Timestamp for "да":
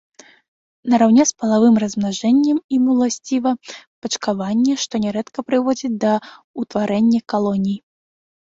6.07-6.13